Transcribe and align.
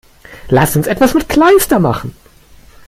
Lass 0.47 0.75
uns 0.75 0.87
etwas 0.87 1.13
mit 1.13 1.29
Kleister 1.29 1.77
machen! 1.77 2.15